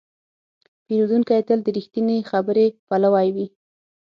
پیرودونکی 0.85 1.41
تل 1.47 1.59
د 1.63 1.67
رښتینې 1.77 2.17
خبرې 2.31 2.65
پلوی 2.87 3.27
وي. 3.35 3.47